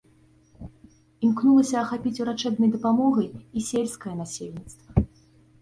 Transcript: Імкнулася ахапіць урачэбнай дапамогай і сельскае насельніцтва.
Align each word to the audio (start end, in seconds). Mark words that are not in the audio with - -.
Імкнулася 1.27 1.75
ахапіць 1.83 2.21
урачэбнай 2.25 2.71
дапамогай 2.77 3.27
і 3.31 3.59
сельскае 3.69 4.15
насельніцтва. 4.23 5.07